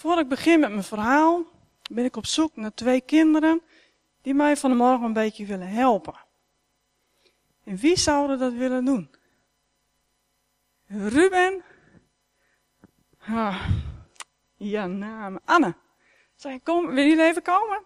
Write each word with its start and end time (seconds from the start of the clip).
Voor 0.00 0.18
ik 0.18 0.28
begin 0.28 0.60
met 0.60 0.70
mijn 0.70 0.84
verhaal, 0.84 1.44
ben 1.90 2.04
ik 2.04 2.16
op 2.16 2.26
zoek 2.26 2.56
naar 2.56 2.74
twee 2.74 3.00
kinderen 3.00 3.62
die 4.22 4.34
mij 4.34 4.56
vanmorgen 4.56 5.04
een 5.06 5.12
beetje 5.12 5.46
willen 5.46 5.68
helpen. 5.68 6.14
En 7.64 7.76
wie 7.76 7.96
zouden 7.98 8.38
dat 8.38 8.52
willen 8.52 8.84
doen? 8.84 9.10
Ruben? 10.86 11.62
Ah, 13.18 13.68
ja, 14.56 14.86
naam. 14.86 15.38
Anne. 15.44 15.74
Zeg, 16.34 16.62
kom, 16.62 16.86
wil 16.86 17.04
jullie 17.04 17.24
even 17.24 17.42
komen? 17.42 17.84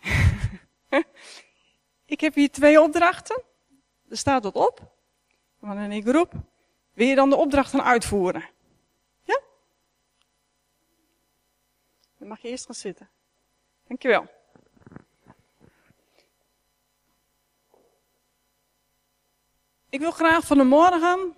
ik 2.14 2.20
heb 2.20 2.34
hier 2.34 2.50
twee 2.50 2.80
opdrachten. 2.80 3.42
Er 4.08 4.16
staat 4.16 4.42
wat 4.42 4.54
op. 4.54 4.93
Wanneer 5.64 5.90
ik 5.90 6.06
roep, 6.06 6.32
wil 6.92 7.06
je 7.06 7.14
dan 7.14 7.30
de 7.30 7.36
opdrachten 7.36 7.84
uitvoeren? 7.84 8.48
Ja? 9.22 9.40
Dan 12.18 12.28
mag 12.28 12.40
je 12.40 12.48
eerst 12.48 12.64
gaan 12.64 12.74
zitten. 12.74 13.08
Dankjewel. 13.86 14.26
Ik 19.88 20.00
wil 20.00 20.10
graag 20.10 20.46
van 20.46 20.58
de 20.58 20.64
morgen 20.64 21.36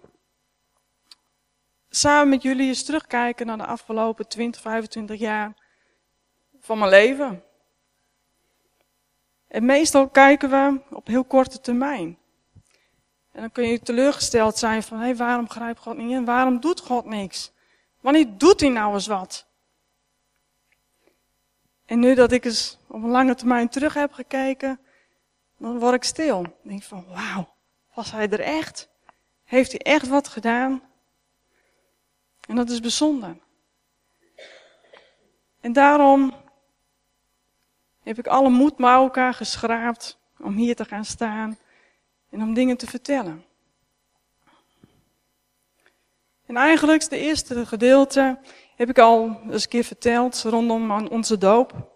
samen 1.89 2.29
met 2.29 2.43
jullie 2.43 2.69
eens 2.69 2.85
terugkijken 2.85 3.47
naar 3.47 3.59
de 3.59 3.67
afgelopen 3.67 4.29
20, 4.29 4.61
25 4.61 5.19
jaar 5.19 5.55
van 6.61 6.79
mijn 6.79 6.91
leven. 6.91 7.45
En 9.49 9.65
meestal 9.65 10.09
kijken 10.09 10.51
we 10.51 10.81
op 10.91 11.07
heel 11.07 11.25
korte 11.25 11.61
termijn. 11.61 12.19
En 13.37 13.43
dan 13.43 13.53
kun 13.53 13.69
je 13.69 13.81
teleurgesteld 13.81 14.59
zijn 14.59 14.83
van, 14.83 14.99
hé, 14.99 15.05
hey, 15.05 15.17
waarom 15.17 15.51
grijpt 15.51 15.81
God 15.81 15.97
niet 15.97 16.11
in? 16.11 16.25
Waarom 16.25 16.61
doet 16.61 16.81
God 16.81 17.05
niks? 17.05 17.53
Wanneer 18.01 18.39
doet 18.39 18.61
hij 18.61 18.69
nou 18.69 18.95
eens 18.95 19.07
wat? 19.07 19.47
En 21.87 21.99
nu 21.99 22.15
dat 22.15 22.33
ik 22.33 22.45
eens 22.45 22.79
op 22.87 23.03
een 23.03 23.11
lange 23.11 23.35
termijn 23.35 23.69
terug 23.69 23.95
heb 23.95 24.13
gekeken, 24.13 24.81
dan 25.59 25.79
word 25.79 25.95
ik 25.95 26.05
stil. 26.05 26.43
Ik 26.43 26.53
denk 26.63 26.83
van, 26.83 27.05
wauw, 27.09 27.55
was 27.95 28.11
hij 28.11 28.29
er 28.29 28.41
echt? 28.41 28.89
Heeft 29.45 29.71
hij 29.71 29.81
echt 29.81 30.09
wat 30.09 30.29
gedaan? 30.29 30.83
En 32.49 32.57
dat 32.57 32.71
is 32.71 32.81
bijzonder. 32.81 33.37
En 35.61 35.73
daarom 35.73 36.35
heb 38.03 38.19
ik 38.19 38.27
alle 38.27 38.51
moed 38.51 38.77
bij 38.77 38.93
elkaar 38.93 39.35
geschraapt 39.35 40.19
om 40.39 40.55
hier 40.55 40.77
te 40.77 40.85
gaan 40.85 41.05
staan 41.05 41.59
en 42.37 42.43
om 42.43 42.55
dingen 42.55 42.77
te 42.77 42.87
vertellen. 42.87 43.45
En 46.47 46.57
eigenlijk, 46.57 47.03
het 47.03 47.13
eerste 47.13 47.67
gedeelte 47.67 48.39
heb 48.75 48.89
ik 48.89 48.99
al 48.99 49.41
eens 49.51 49.63
een 49.63 49.69
keer 49.69 49.85
verteld 49.85 50.43
rondom 50.43 50.91
onze 50.91 51.39
doop. 51.39 51.91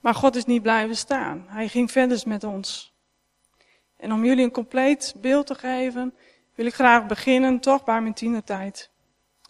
Maar 0.00 0.14
God 0.14 0.36
is 0.36 0.44
niet 0.44 0.62
blijven 0.62 0.96
staan. 0.96 1.44
Hij 1.48 1.68
ging 1.68 1.90
verder 1.90 2.22
met 2.26 2.44
ons. 2.44 2.94
En 3.96 4.12
om 4.12 4.24
jullie 4.24 4.44
een 4.44 4.50
compleet 4.50 5.14
beeld 5.16 5.46
te 5.46 5.54
geven, 5.54 6.14
wil 6.54 6.66
ik 6.66 6.74
graag 6.74 7.06
beginnen 7.06 7.60
toch 7.60 7.84
bij 7.84 8.00
mijn 8.00 8.14
tienertijd. 8.14 8.90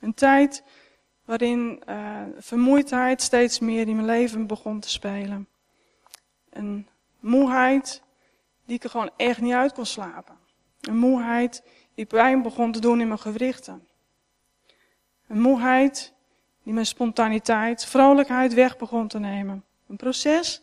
Een 0.00 0.14
tijd 0.14 0.62
waarin 1.24 1.82
uh, 1.88 2.22
vermoeidheid 2.38 3.22
steeds 3.22 3.58
meer 3.58 3.88
in 3.88 3.94
mijn 3.94 4.06
leven 4.06 4.46
begon 4.46 4.80
te 4.80 4.88
spelen. 4.88 5.48
Een 6.50 6.88
moeheid 7.20 8.02
die 8.68 8.76
ik 8.76 8.84
er 8.84 8.90
gewoon 8.90 9.10
echt 9.16 9.40
niet 9.40 9.52
uit 9.52 9.72
kon 9.72 9.86
slapen. 9.86 10.38
Een 10.80 10.96
moeheid 10.96 11.62
die 11.94 12.06
pijn 12.06 12.42
begon 12.42 12.72
te 12.72 12.80
doen 12.80 13.00
in 13.00 13.06
mijn 13.06 13.20
gewrichten. 13.20 13.88
Een 15.26 15.40
moeheid 15.40 16.12
die 16.62 16.72
mijn 16.72 16.86
spontaniteit, 16.86 17.84
vrolijkheid 17.84 18.54
weg 18.54 18.76
begon 18.76 19.08
te 19.08 19.18
nemen. 19.18 19.64
Een 19.88 19.96
proces 19.96 20.62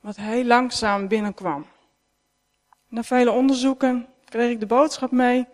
wat 0.00 0.16
heel 0.16 0.44
langzaam 0.44 1.08
binnenkwam. 1.08 1.66
Na 2.88 3.02
vele 3.02 3.30
onderzoeken 3.30 4.08
kreeg 4.24 4.50
ik 4.50 4.60
de 4.60 4.66
boodschap 4.66 5.10
mee 5.10 5.46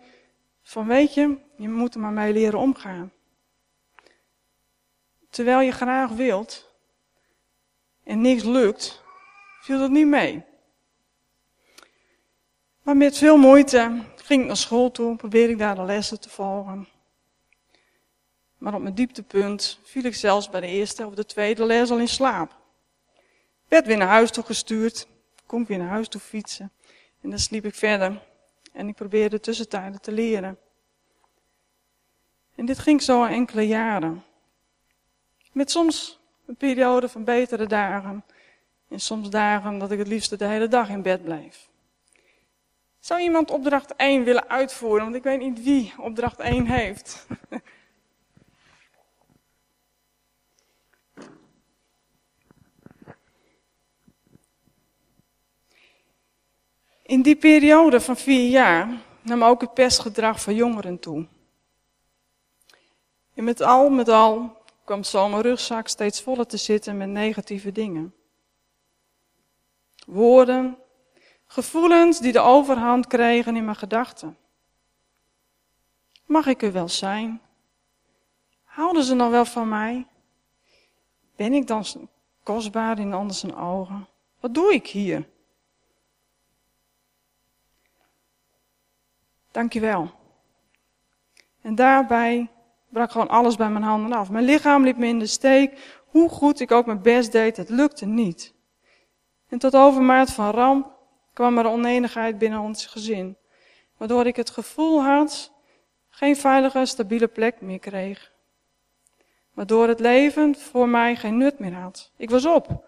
van 0.63 0.87
weet 0.87 1.13
je, 1.13 1.37
je 1.55 1.69
moet 1.69 1.93
er 1.93 1.99
maar 1.99 2.11
mee 2.11 2.33
leren 2.33 2.59
omgaan. 2.59 3.11
Terwijl 5.29 5.61
je 5.61 5.71
graag 5.71 6.11
wilt 6.11 6.73
en 8.03 8.21
niks 8.21 8.43
lukt, 8.43 9.03
viel 9.61 9.79
dat 9.79 9.89
niet 9.89 10.07
mee. 10.07 10.49
Maar 12.81 12.97
met 12.97 13.17
veel 13.17 13.37
moeite 13.37 14.03
ging 14.15 14.41
ik 14.41 14.47
naar 14.47 14.57
school 14.57 14.91
toe, 14.91 15.15
probeerde 15.15 15.53
ik 15.53 15.59
daar 15.59 15.75
de 15.75 15.83
lessen 15.83 16.19
te 16.19 16.29
volgen. 16.29 16.87
Maar 18.57 18.73
op 18.73 18.81
mijn 18.81 18.95
dieptepunt 18.95 19.79
viel 19.83 20.03
ik 20.03 20.15
zelfs 20.15 20.49
bij 20.49 20.61
de 20.61 20.67
eerste 20.67 21.05
of 21.05 21.13
de 21.13 21.25
tweede 21.25 21.65
les 21.65 21.91
al 21.91 21.99
in 21.99 22.07
slaap. 22.07 22.55
Werd 23.67 23.85
weer 23.85 23.97
naar 23.97 24.07
huis 24.07 24.31
toe 24.31 24.43
gestuurd, 24.43 25.07
kon 25.45 25.65
weer 25.65 25.77
naar 25.77 25.87
huis 25.87 26.07
toe 26.07 26.21
fietsen. 26.21 26.71
En 27.21 27.29
dan 27.29 27.39
sliep 27.39 27.65
ik 27.65 27.75
verder. 27.75 28.21
En 28.71 28.87
ik 28.87 28.95
probeerde 28.95 29.39
tussentijden 29.39 30.01
te 30.01 30.11
leren. 30.11 30.57
En 32.55 32.65
dit 32.65 32.79
ging 32.79 33.01
zo 33.01 33.25
enkele 33.25 33.67
jaren. 33.67 34.23
Met 35.51 35.71
soms 35.71 36.19
een 36.45 36.55
periode 36.55 37.09
van 37.09 37.23
betere 37.23 37.67
dagen. 37.67 38.23
En 38.87 38.99
soms 38.99 39.29
dagen 39.29 39.77
dat 39.77 39.91
ik 39.91 39.99
het 39.99 40.07
liefst 40.07 40.39
de 40.39 40.45
hele 40.45 40.67
dag 40.67 40.89
in 40.89 41.01
bed 41.01 41.23
bleef. 41.23 41.69
Zou 43.01 43.21
iemand 43.21 43.51
opdracht 43.51 43.95
1 43.95 44.23
willen 44.23 44.49
uitvoeren? 44.49 45.03
Want 45.03 45.15
ik 45.15 45.23
weet 45.23 45.39
niet 45.39 45.63
wie 45.63 45.93
opdracht 45.97 46.39
1 46.39 46.65
heeft. 46.65 47.25
In 57.01 57.21
die 57.21 57.35
periode 57.35 58.01
van 58.01 58.17
vier 58.17 58.49
jaar 58.49 59.01
nam 59.21 59.43
ook 59.43 59.61
het 59.61 59.73
pestgedrag 59.73 60.41
van 60.41 60.55
jongeren 60.55 60.99
toe. 60.99 61.27
En 63.33 63.43
met 63.43 63.61
al 63.61 63.89
met 63.89 64.09
al 64.09 64.57
kwam 64.83 65.03
zo 65.03 65.29
mijn 65.29 65.41
rugzak 65.41 65.87
steeds 65.87 66.21
voller 66.21 66.47
te 66.47 66.57
zitten 66.57 66.97
met 66.97 67.09
negatieve 67.09 67.71
dingen. 67.71 68.13
Woorden, 70.05 70.77
gevoelens 71.51 72.19
die 72.19 72.31
de 72.31 72.39
overhand 72.39 73.07
kregen 73.07 73.55
in 73.55 73.65
mijn 73.65 73.77
gedachten. 73.77 74.37
Mag 76.25 76.45
ik 76.45 76.61
er 76.61 76.71
wel 76.71 76.89
zijn? 76.89 77.41
Houden 78.63 79.03
ze 79.03 79.15
dan 79.15 79.31
wel 79.31 79.45
van 79.45 79.69
mij? 79.69 80.07
Ben 81.35 81.53
ik 81.53 81.67
dan 81.67 81.85
kostbaar 82.43 82.99
in 82.99 83.13
anders 83.13 83.53
ogen? 83.53 84.07
Wat 84.39 84.53
doe 84.53 84.73
ik 84.73 84.87
hier? 84.87 85.27
Dankjewel. 89.51 90.11
En 91.61 91.75
daarbij 91.75 92.49
brak 92.89 93.11
gewoon 93.11 93.29
alles 93.29 93.55
bij 93.55 93.69
mijn 93.69 93.83
handen 93.83 94.13
af. 94.13 94.29
Mijn 94.29 94.45
lichaam 94.45 94.83
liep 94.83 94.97
me 94.97 95.07
in 95.07 95.19
de 95.19 95.25
steek. 95.25 96.01
Hoe 96.07 96.29
goed 96.29 96.59
ik 96.59 96.71
ook 96.71 96.85
mijn 96.85 97.01
best 97.01 97.31
deed, 97.31 97.57
het 97.57 97.69
lukte 97.69 98.05
niet. 98.05 98.53
En 99.47 99.59
tot 99.59 99.75
overmaat 99.75 100.31
van 100.31 100.49
ramp 100.49 100.99
kwam 101.41 101.57
er 101.57 101.65
oneenigheid 101.65 102.37
binnen 102.37 102.59
ons 102.59 102.85
gezin. 102.85 103.37
Waardoor 103.97 104.25
ik 104.25 104.35
het 104.35 104.49
gevoel 104.49 105.03
had, 105.03 105.51
geen 106.09 106.35
veilige, 106.35 106.85
stabiele 106.85 107.27
plek 107.27 107.61
meer 107.61 107.79
kreeg. 107.79 108.31
Waardoor 109.53 109.87
het 109.87 109.99
leven 109.99 110.55
voor 110.55 110.89
mij 110.89 111.15
geen 111.15 111.37
nut 111.37 111.59
meer 111.59 111.73
had. 111.73 112.11
Ik 112.17 112.29
was 112.29 112.45
op. 112.45 112.85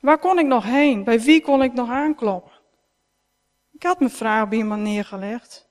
Waar 0.00 0.18
kon 0.18 0.38
ik 0.38 0.46
nog 0.46 0.64
heen? 0.64 1.04
Bij 1.04 1.20
wie 1.20 1.42
kon 1.42 1.62
ik 1.62 1.72
nog 1.72 1.90
aankloppen? 1.90 2.52
Ik 3.72 3.82
had 3.82 3.98
mijn 3.98 4.10
vraag 4.10 4.48
bij 4.48 4.58
iemand 4.58 4.82
neergelegd 4.82 5.70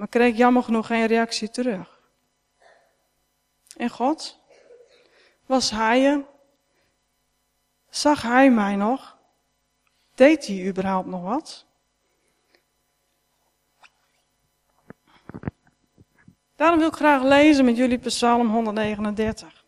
maar 0.00 0.08
kreeg 0.08 0.36
jammer 0.36 0.62
genoeg 0.62 0.86
geen 0.86 1.06
reactie 1.06 1.50
terug. 1.50 2.00
En 3.76 3.88
God? 3.88 4.38
Was 5.46 5.70
Hij 5.70 6.06
er? 6.06 6.24
Zag 7.90 8.22
Hij 8.22 8.50
mij 8.50 8.76
nog? 8.76 9.19
Deed 10.20 10.46
Hij 10.46 10.66
überhaupt 10.66 11.08
nog 11.08 11.22
wat? 11.22 11.66
Daarom 16.56 16.78
wil 16.78 16.88
ik 16.88 16.94
graag 16.94 17.22
lezen 17.22 17.64
met 17.64 17.76
jullie 17.76 17.98
Psalm 17.98 18.48
139. 18.48 19.64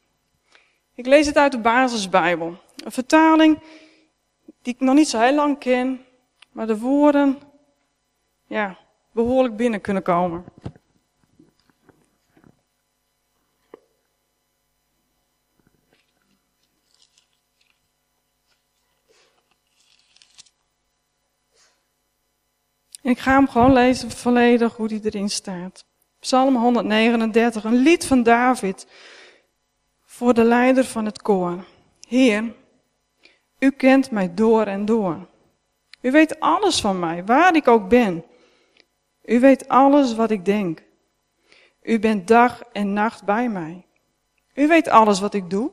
Ik 0.94 1.06
lees 1.06 1.26
het 1.26 1.36
uit 1.36 1.52
de 1.52 1.58
basisbijbel. 1.58 2.56
Een 2.84 2.92
vertaling 2.92 3.62
die 4.62 4.74
ik 4.74 4.80
nog 4.80 4.94
niet 4.94 5.08
zo 5.08 5.20
heel 5.20 5.34
lang 5.34 5.58
ken, 5.58 6.04
maar 6.50 6.66
de 6.66 6.78
woorden, 6.78 7.38
ja, 8.46 8.78
behoorlijk 9.12 9.56
binnen 9.56 9.80
kunnen 9.80 10.02
komen. 10.02 10.44
En 23.02 23.10
ik 23.10 23.18
ga 23.18 23.34
hem 23.34 23.48
gewoon 23.48 23.72
lezen 23.72 24.10
volledig 24.10 24.76
hoe 24.76 24.88
die 24.88 25.00
erin 25.04 25.30
staat. 25.30 25.84
Psalm 26.20 26.56
139, 26.56 27.64
een 27.64 27.74
lied 27.74 28.06
van 28.06 28.22
David 28.22 28.86
voor 30.04 30.34
de 30.34 30.44
leider 30.44 30.84
van 30.84 31.04
het 31.04 31.22
koor. 31.22 31.64
Heer, 32.08 32.54
u 33.58 33.70
kent 33.70 34.10
mij 34.10 34.34
door 34.34 34.66
en 34.66 34.84
door. 34.84 35.26
U 36.00 36.10
weet 36.10 36.40
alles 36.40 36.80
van 36.80 36.98
mij, 36.98 37.24
waar 37.24 37.56
ik 37.56 37.68
ook 37.68 37.88
ben. 37.88 38.24
U 39.24 39.40
weet 39.40 39.68
alles 39.68 40.14
wat 40.14 40.30
ik 40.30 40.44
denk. 40.44 40.82
U 41.82 41.98
bent 41.98 42.28
dag 42.28 42.62
en 42.72 42.92
nacht 42.92 43.24
bij 43.24 43.48
mij. 43.48 43.86
U 44.54 44.68
weet 44.68 44.88
alles 44.88 45.20
wat 45.20 45.34
ik 45.34 45.50
doe. 45.50 45.70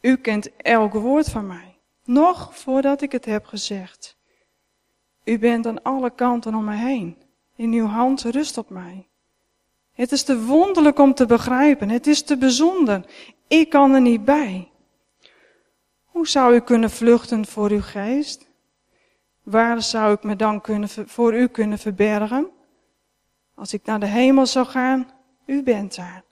U 0.00 0.16
kent 0.16 0.56
elk 0.56 0.92
woord 0.92 1.28
van 1.28 1.46
mij. 1.46 1.78
Nog 2.04 2.58
voordat 2.58 3.02
ik 3.02 3.12
het 3.12 3.24
heb 3.24 3.46
gezegd. 3.46 4.13
U 5.24 5.38
bent 5.38 5.66
aan 5.66 5.82
alle 5.82 6.10
kanten 6.10 6.54
om 6.54 6.64
me 6.64 6.74
heen. 6.74 7.16
In 7.56 7.72
uw 7.72 7.86
hand 7.86 8.22
rust 8.22 8.58
op 8.58 8.70
mij. 8.70 9.08
Het 9.92 10.12
is 10.12 10.22
te 10.22 10.44
wonderlijk 10.44 10.98
om 10.98 11.14
te 11.14 11.26
begrijpen. 11.26 11.88
Het 11.88 12.06
is 12.06 12.22
te 12.22 12.36
bijzonder. 12.36 13.04
Ik 13.48 13.68
kan 13.68 13.94
er 13.94 14.00
niet 14.00 14.24
bij. 14.24 14.68
Hoe 16.04 16.28
zou 16.28 16.54
u 16.54 16.60
kunnen 16.60 16.90
vluchten 16.90 17.46
voor 17.46 17.70
uw 17.70 17.82
geest? 17.82 18.48
Waar 19.42 19.82
zou 19.82 20.12
ik 20.12 20.22
me 20.22 20.36
dan 20.36 20.60
kunnen, 20.60 20.88
voor 20.88 21.34
u 21.34 21.46
kunnen 21.46 21.78
verbergen? 21.78 22.50
Als 23.54 23.72
ik 23.72 23.84
naar 23.84 24.00
de 24.00 24.06
hemel 24.06 24.46
zou 24.46 24.66
gaan, 24.66 25.10
u 25.46 25.62
bent 25.62 25.96
daar. 25.96 26.24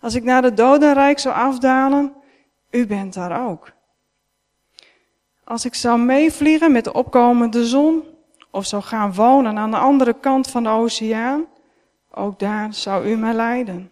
Als 0.00 0.14
ik 0.14 0.22
naar 0.22 0.42
de 0.42 0.54
dodenrijk 0.54 1.18
zou 1.18 1.34
afdalen, 1.34 2.12
u 2.70 2.86
bent 2.86 3.14
daar 3.14 3.46
ook. 3.48 3.72
Als 5.44 5.64
ik 5.64 5.74
zou 5.74 5.98
meevliegen 5.98 6.72
met 6.72 6.84
de 6.84 6.92
opkomende 6.92 7.66
zon, 7.66 8.02
of 8.50 8.66
zou 8.66 8.82
gaan 8.82 9.14
wonen 9.14 9.58
aan 9.58 9.70
de 9.70 9.76
andere 9.76 10.12
kant 10.20 10.50
van 10.50 10.62
de 10.62 10.68
oceaan, 10.68 11.44
ook 12.10 12.38
daar 12.38 12.74
zou 12.74 13.10
u 13.10 13.16
mij 13.16 13.34
leiden. 13.34 13.90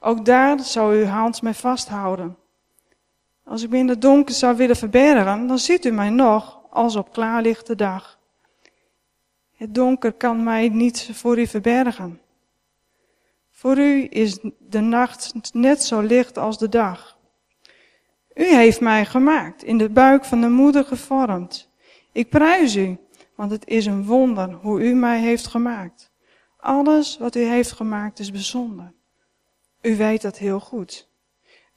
Ook 0.00 0.24
daar 0.24 0.60
zou 0.60 0.96
uw 0.96 1.04
hand 1.04 1.42
mij 1.42 1.54
vasthouden. 1.54 2.36
Als 3.44 3.62
ik 3.62 3.70
me 3.70 3.76
in 3.76 3.88
het 3.88 4.02
donker 4.02 4.34
zou 4.34 4.56
willen 4.56 4.76
verbergen, 4.76 5.46
dan 5.46 5.58
ziet 5.58 5.84
u 5.84 5.90
mij 5.90 6.10
nog 6.10 6.60
als 6.70 6.96
op 6.96 7.12
klaarlichte 7.12 7.74
dag. 7.74 8.18
Het 9.56 9.74
donker 9.74 10.12
kan 10.12 10.44
mij 10.44 10.68
niet 10.68 11.10
voor 11.12 11.38
u 11.38 11.46
verbergen. 11.46 12.20
Voor 13.50 13.78
u 13.78 14.06
is 14.10 14.38
de 14.58 14.80
nacht 14.80 15.32
net 15.52 15.82
zo 15.82 16.00
licht 16.00 16.38
als 16.38 16.58
de 16.58 16.68
dag. 16.68 17.15
U 18.36 18.44
heeft 18.44 18.80
mij 18.80 19.04
gemaakt, 19.04 19.62
in 19.62 19.78
de 19.78 19.90
buik 19.90 20.24
van 20.24 20.40
de 20.40 20.48
moeder 20.48 20.84
gevormd. 20.84 21.70
Ik 22.12 22.28
prijs 22.28 22.76
u, 22.76 22.98
want 23.34 23.50
het 23.50 23.66
is 23.66 23.86
een 23.86 24.04
wonder 24.04 24.52
hoe 24.52 24.80
u 24.80 24.94
mij 24.94 25.20
heeft 25.20 25.46
gemaakt. 25.46 26.12
Alles 26.56 27.18
wat 27.18 27.34
u 27.34 27.40
heeft 27.40 27.72
gemaakt 27.72 28.18
is 28.18 28.30
bijzonder. 28.30 28.92
U 29.80 29.96
weet 29.96 30.22
dat 30.22 30.38
heel 30.38 30.60
goed. 30.60 31.08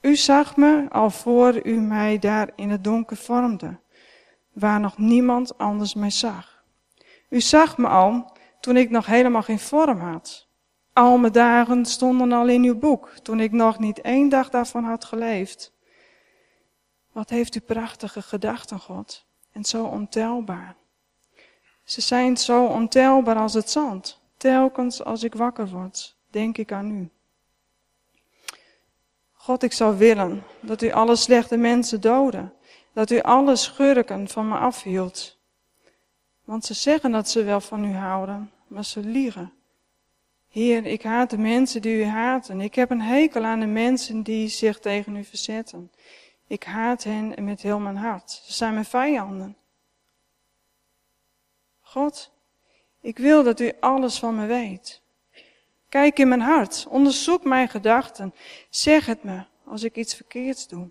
U 0.02 0.16
zag 0.16 0.58
me 0.58 0.86
al 0.90 1.10
voor 1.10 1.66
u 1.66 1.80
mij 1.80 2.20
daar 2.20 2.52
in 2.56 2.70
het 2.70 2.84
donker 2.84 3.18
vormde, 3.18 3.80
waar 4.54 4.80
nog 4.80 4.98
niemand 4.98 5.58
anders 5.58 5.94
mij 5.94 6.12
zag. 6.12 6.64
U 7.30 7.42
zag 7.42 7.78
me 7.78 7.88
al 7.88 8.38
toen 8.60 8.78
ik 8.78 8.90
nog 8.90 9.06
helemaal 9.06 9.44
geen 9.44 9.60
vorm 9.60 10.00
had. 10.00 10.48
Al 10.94 11.18
mijn 11.18 11.34
dagen 11.34 11.86
stonden 11.86 12.32
al 12.32 12.48
in 12.48 12.64
uw 12.64 12.80
boek, 12.80 13.10
toen 13.22 13.40
ik 13.40 13.52
nog 13.52 13.80
niet 13.80 14.02
één 14.02 14.30
dag 14.30 14.50
daarvan 14.50 14.84
had 14.84 15.06
geleefd. 15.06 15.78
Wat 17.12 17.30
heeft 17.30 17.56
u 17.56 17.60
prachtige 17.60 18.22
gedachten, 18.22 18.80
God, 18.80 19.26
en 19.52 19.64
zo 19.64 19.86
ontelbaar. 19.86 20.76
Ze 21.84 22.02
zijn 22.02 22.38
zo 22.38 22.66
ontelbaar 22.66 23.36
als 23.36 23.54
het 23.54 23.70
zand. 23.70 24.20
Telkens 24.38 25.04
als 25.04 25.24
ik 25.24 25.34
wakker 25.34 25.70
word, 25.70 26.16
denk 26.30 26.58
ik 26.58 26.72
aan 26.72 26.92
u. 26.92 27.10
God, 29.32 29.64
ik 29.64 29.74
zou 29.74 29.98
willen 29.98 30.44
dat 30.62 30.82
u 30.82 30.92
alle 30.92 31.16
slechte 31.16 31.58
mensen 31.58 32.02
doodde. 32.02 32.52
Dat 32.94 33.12
u 33.12 33.22
alle 33.22 33.56
schurken 33.56 34.28
van 34.28 34.48
me 34.48 34.58
afhield. 34.58 35.38
Want 36.44 36.66
ze 36.66 36.74
zeggen 36.74 37.12
dat 37.12 37.30
ze 37.30 37.44
wel 37.44 37.62
van 37.62 37.84
u 37.84 37.94
houden, 37.94 38.52
maar 38.68 38.86
ze 38.86 39.00
liegen. 39.00 39.54
Heer, 40.50 40.86
ik 40.86 41.04
haat 41.04 41.30
de 41.30 41.38
mensen 41.38 41.82
die 41.82 41.98
u 41.98 42.04
haten. 42.04 42.62
Ik 42.62 42.76
heb 42.76 42.90
een 42.90 43.02
hekel 43.02 43.44
aan 43.44 43.60
de 43.60 43.66
mensen 43.66 44.24
die 44.24 44.48
zich 44.48 44.80
tegen 44.80 45.16
u 45.16 45.24
verzetten. 45.24 45.92
Ik 46.50 46.64
haat 46.64 47.04
hen 47.04 47.44
met 47.44 47.62
heel 47.62 47.80
mijn 47.80 47.96
hart. 47.96 48.32
Ze 48.32 48.54
zijn 48.54 48.74
mijn 48.74 48.86
vijanden. 48.86 49.58
God, 51.82 52.32
ik 53.02 53.18
wil 53.18 53.44
dat 53.44 53.60
u 53.60 53.74
alles 53.80 54.20
van 54.20 54.36
me 54.36 54.46
weet. 54.46 55.02
Kijk 55.90 56.20
in 56.20 56.28
mijn 56.28 56.42
hart, 56.42 56.86
onderzoek 56.88 57.44
mijn 57.44 57.70
gedachten. 57.70 58.34
Zeg 58.70 59.06
het 59.06 59.24
me 59.24 59.44
als 59.66 59.84
ik 59.84 59.96
iets 59.96 60.16
verkeerds 60.16 60.68
doe. 60.68 60.90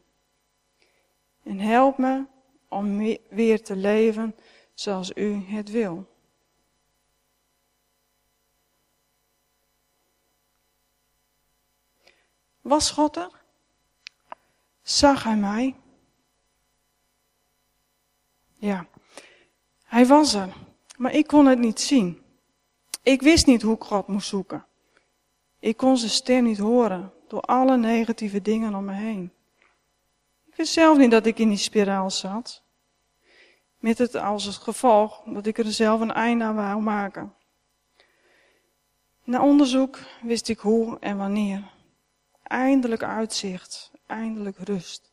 En 1.42 1.58
help 1.58 1.98
me 1.98 2.24
om 2.68 3.16
weer 3.28 3.62
te 3.62 3.76
leven 3.76 4.36
zoals 4.74 5.12
u 5.14 5.44
het 5.46 5.70
wil. 5.70 6.06
Was 12.60 12.90
God 12.90 13.16
er? 13.16 13.37
Zag 14.88 15.22
hij 15.22 15.36
mij? 15.36 15.74
Ja, 18.54 18.86
hij 19.84 20.06
was 20.06 20.34
er, 20.34 20.52
maar 20.96 21.12
ik 21.12 21.26
kon 21.26 21.46
het 21.46 21.58
niet 21.58 21.80
zien. 21.80 22.22
Ik 23.02 23.22
wist 23.22 23.46
niet 23.46 23.62
hoe 23.62 23.74
ik 23.74 23.82
God 23.82 24.06
moest 24.06 24.28
zoeken. 24.28 24.66
Ik 25.58 25.76
kon 25.76 25.96
zijn 25.96 26.10
stem 26.10 26.44
niet 26.44 26.58
horen 26.58 27.12
door 27.26 27.40
alle 27.40 27.76
negatieve 27.76 28.42
dingen 28.42 28.74
om 28.74 28.84
me 28.84 28.92
heen. 28.92 29.32
Ik 30.46 30.54
wist 30.54 30.72
zelf 30.72 30.98
niet 30.98 31.10
dat 31.10 31.26
ik 31.26 31.38
in 31.38 31.48
die 31.48 31.58
spiraal 31.58 32.10
zat. 32.10 32.62
Met 33.78 33.98
het 33.98 34.14
als 34.14 34.44
het 34.44 34.56
gevolg 34.56 35.22
dat 35.26 35.46
ik 35.46 35.58
er 35.58 35.72
zelf 35.72 36.00
een 36.00 36.12
einde 36.12 36.44
aan 36.44 36.54
wou 36.54 36.82
maken. 36.82 37.34
Na 39.24 39.42
onderzoek 39.42 39.98
wist 40.22 40.48
ik 40.48 40.58
hoe 40.58 40.98
en 40.98 41.16
wanneer. 41.16 41.70
Eindelijk 42.42 43.02
uitzicht, 43.02 43.90
eindelijk 44.08 44.58
rust. 44.58 45.12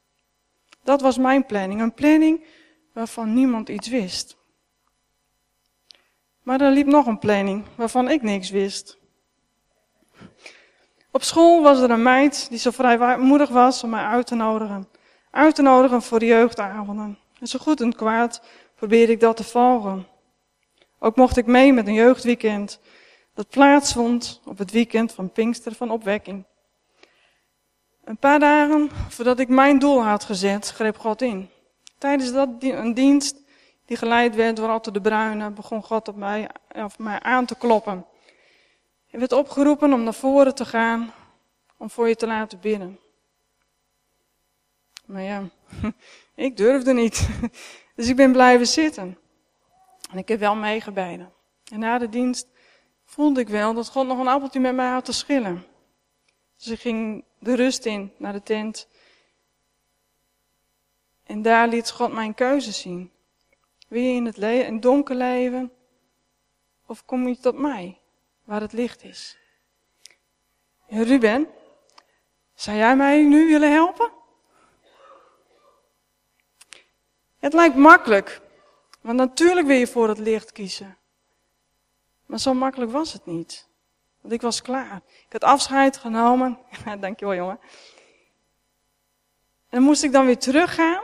Dat 0.84 1.02
was 1.02 1.18
mijn 1.18 1.46
planning, 1.46 1.82
een 1.82 1.94
planning 1.94 2.46
waarvan 2.94 3.34
niemand 3.34 3.70
iets 3.70 3.88
wist. 3.88 4.38
Maar 6.42 6.62
er 6.62 6.72
liep 6.72 6.88
nog 6.88 7.06
een 7.06 7.20
planning 7.20 7.66
waarvan 7.76 8.10
ik 8.10 8.22
niks 8.22 8.50
wist. 8.50 8.98
Op 11.12 11.24
school 11.24 11.62
was 11.62 11.80
er 11.80 11.90
een 11.90 12.04
meid 12.04 12.50
die 12.50 12.60
zo 12.60 12.72
vrijmoedig 12.72 13.50
was 13.50 13.84
om 13.84 13.90
mij 13.90 14.04
uit 14.04 14.28
te 14.28 14.36
nodigen. 14.36 14.88
Uit 15.32 15.56
te 15.56 15.62
nodigen 15.62 16.02
voor 16.02 16.20
de 16.20 16.25
jeugdavonden. 16.25 17.18
En 17.40 17.48
zo 17.48 17.60
goed 17.60 17.82
en 17.82 17.96
kwaad 17.96 18.42
probeerde 18.75 19.12
ik 19.12 19.20
dat 19.20 19.38
te 19.38 19.44
volgen. 19.44 20.08
Ook 21.00 21.16
mocht 21.16 21.38
ik 21.38 21.46
mee 21.46 21.74
met 21.74 21.88
een 21.88 21.94
jeugdweekend 21.94 22.80
dat 23.34 23.50
plaatsvond 23.50 24.42
op 24.46 24.58
het 24.58 24.72
weekend 24.72 25.12
van 25.12 25.32
Pinkster 25.32 25.74
van 25.74 25.92
opwekking. 25.92 26.46
Een 28.06 28.18
paar 28.18 28.40
dagen 28.40 28.90
voordat 29.10 29.40
ik 29.40 29.48
mijn 29.48 29.80
doel 29.80 30.04
had 30.04 30.24
gezet, 30.24 30.70
greep 30.70 30.98
God 30.98 31.22
in. 31.22 31.50
Tijdens 31.98 32.32
dat 32.32 32.50
een 32.60 32.94
dienst 32.94 33.36
die 33.86 33.98
geleid 33.98 34.36
werd 34.36 34.56
door 34.56 34.70
Otto 34.70 34.92
de 34.92 35.02
Bruyne, 35.02 35.50
begon 35.50 35.84
God 35.84 36.08
op 36.08 36.16
mij, 36.16 36.50
of 36.76 37.00
mij 37.00 37.20
aan 37.20 37.46
te 37.46 37.56
kloppen. 37.56 38.06
Je 39.06 39.18
werd 39.18 39.32
opgeroepen 39.32 39.94
om 39.94 40.04
naar 40.04 40.14
voren 40.14 40.56
te 40.56 40.66
gaan, 40.66 41.14
om 41.78 41.90
voor 41.90 42.08
je 42.08 42.16
te 42.16 42.28
laten 42.28 42.60
bidden. 42.60 43.00
Maar 45.06 45.22
ja, 45.22 45.44
ik 46.36 46.58
durfde 46.58 46.94
niet. 46.94 47.28
Dus 47.96 48.08
ik 48.08 48.16
ben 48.16 48.32
blijven 48.32 48.68
zitten. 48.68 49.18
En 50.12 50.18
ik 50.18 50.28
heb 50.28 50.40
wel 50.40 50.56
meegebeden. 50.56 51.34
En 51.72 51.80
na 51.80 51.98
de 51.98 52.10
dienst 52.10 52.48
voelde 53.06 53.40
ik 53.40 53.48
wel 53.48 53.74
dat 53.74 53.90
God 53.90 54.08
nog 54.08 54.20
een 54.20 54.28
appeltje 54.28 54.60
met 54.60 54.76
mij 54.76 54.90
had 54.90 55.06
te 55.06 55.14
schillen. 55.14 55.66
Ik 56.64 56.80
ging 56.80 57.24
de 57.40 57.56
rust 57.56 57.86
in 57.86 58.14
naar 58.18 58.34
de 58.34 58.44
tent. 58.44 58.88
En 61.24 61.42
daar 61.42 61.68
liet 61.68 61.92
God 61.92 62.14
mijn 62.14 62.34
keuze 62.34 62.72
zien. 62.72 63.12
Wil 63.88 64.02
je 64.02 64.14
in 64.14 64.26
het, 64.26 64.38
in 64.38 64.74
het 64.74 64.82
donker 64.82 65.16
leven? 65.16 65.72
Of 66.86 67.06
kom 67.06 67.28
je 67.28 67.38
tot 67.38 67.58
mij? 67.58 68.00
waar 68.46 68.62
het 68.62 68.74
licht 68.74 69.04
is. 69.04 69.38
Ruben, 70.88 71.48
zou 72.54 72.78
jij 72.78 72.96
mij 72.96 73.24
nu 73.24 73.48
willen 73.48 73.72
helpen? 73.72 74.12
Het 77.40 77.54
lijkt 77.54 77.76
makkelijk, 77.76 78.42
want 79.02 79.18
natuurlijk 79.18 79.68
wil 79.68 79.78
je 79.78 79.88
voor 79.88 80.08
het 80.08 80.20
licht 80.20 80.52
kiezen. 80.52 80.98
Maar 82.26 82.40
zo 82.40 82.54
makkelijk 82.54 82.92
was 82.92 83.14
het 83.14 83.26
niet. 83.26 83.68
Want 84.25 84.38
ik 84.38 84.44
was 84.44 84.62
klaar. 84.62 85.01
Ik 85.05 85.32
had 85.32 85.44
afscheid 85.44 85.98
genomen. 85.98 86.58
Dankjewel 87.00 87.36
jongen. 87.36 87.60
En 89.70 89.82
moest 89.82 90.03
ik 90.03 90.12
dan 90.12 90.25
weer 90.25 90.38
teruggaan. 90.38 91.03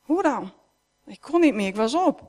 Hoe 0.00 0.22
dan? 0.22 0.52
Ik 1.04 1.20
kon 1.20 1.40
niet 1.40 1.54
meer, 1.54 1.66
ik 1.66 1.76
was 1.76 1.94
op. 1.94 2.22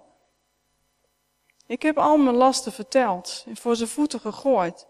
Ik 1.66 1.82
heb 1.82 1.98
al 1.98 2.18
mijn 2.18 2.36
lasten 2.36 2.72
verteld 2.72 3.44
en 3.48 3.58
voor 3.58 3.76
zijn 3.76 3.90
voeten 3.90 4.20
gegooid. 4.20 4.88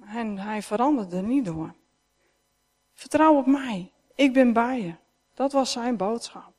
En 0.00 0.38
hij 0.38 0.62
veranderde 0.62 1.16
er 1.16 1.22
niet 1.22 1.44
door. 1.44 1.74
Vertrouw 2.94 3.36
op 3.36 3.46
mij. 3.46 3.92
Ik 4.14 4.32
ben 4.32 4.52
bij 4.52 4.80
je. 4.80 4.94
Dat 5.34 5.52
was 5.52 5.72
zijn 5.72 5.96
boodschap. 5.96 6.52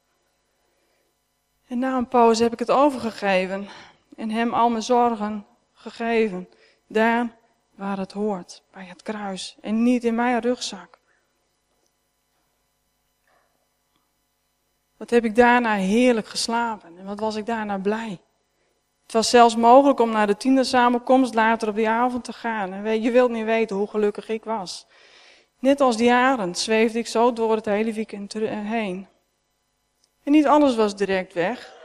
En 1.67 1.79
na 1.79 1.98
een 1.98 2.08
pauze 2.08 2.44
heb 2.44 2.53
ik 2.53 2.60
het 2.60 2.72
overgegeven 2.72 3.67
en 4.15 4.29
hem 4.29 4.53
al 4.53 4.70
mijn 4.70 4.84
zorgen 4.84 5.46
gegeven. 5.91 6.50
Daar 6.88 7.36
waar 7.75 7.98
het 7.98 8.12
hoort, 8.12 8.63
bij 8.72 8.86
het 8.86 9.01
kruis 9.01 9.58
en 9.62 9.84
niet 9.84 10.03
in 10.03 10.15
mijn 10.15 10.39
rugzak. 10.39 11.00
Wat 14.98 15.10
heb 15.10 15.25
ik 15.25 15.36
daarna 15.36 15.75
heerlijk 15.75 16.27
geslapen 16.27 16.98
en 16.98 17.06
wat 17.06 17.20
was 17.20 17.36
ik 17.36 17.46
daarna 17.46 17.77
blij. 17.77 18.22
Het 19.03 19.15
was 19.15 19.29
zelfs 19.29 19.56
mogelijk 19.56 20.00
om 20.00 20.12
naar 20.12 20.27
de 20.27 20.38
tienersamenkomst 20.38 21.34
later 21.34 21.67
op 21.67 21.75
die 21.75 21.89
avond 21.89 22.24
te 22.24 22.34
gaan. 22.34 22.74
En 22.74 23.01
je 23.01 23.12
wilt 23.12 23.32
niet 23.32 23.46
weten 23.46 23.75
hoe 23.75 23.88
gelukkig 23.88 24.29
ik 24.29 24.44
was. 24.44 24.88
Net 25.60 25.82
als 25.82 25.98
die 25.98 26.12
arend 26.12 26.58
zweefde 26.58 27.00
ik 27.00 27.08
zo 27.08 27.34
door 27.34 27.56
het 27.56 27.65
hele 27.65 27.94
weekend 27.94 28.34
heen. 28.34 29.08
En 30.24 30.32
niet 30.32 30.48
alles 30.48 30.75
was 30.75 30.96
direct 30.96 31.34
weg. 31.34 31.75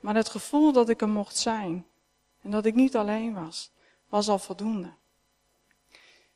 Maar 0.00 0.14
het 0.14 0.28
gevoel 0.28 0.72
dat 0.72 0.88
ik 0.88 1.00
er 1.00 1.08
mocht 1.08 1.36
zijn. 1.36 1.86
En 2.44 2.50
dat 2.50 2.64
ik 2.64 2.74
niet 2.74 2.96
alleen 2.96 3.34
was, 3.34 3.70
was 4.08 4.28
al 4.28 4.38
voldoende. 4.38 4.92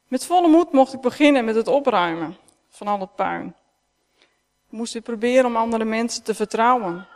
Met 0.07 0.27
volle 0.27 0.49
moed 0.49 0.73
mocht 0.73 0.93
ik 0.93 1.01
beginnen 1.01 1.45
met 1.45 1.55
het 1.55 1.69
opruimen 1.69 2.37
van 2.69 2.87
al 2.87 3.01
het 3.01 3.15
puin. 3.15 3.55
Ik 4.67 4.77
moest 4.77 4.93
weer 4.93 5.03
proberen 5.03 5.47
om 5.47 5.57
andere 5.57 5.85
mensen 5.85 6.23
te 6.23 6.35
vertrouwen. 6.35 7.07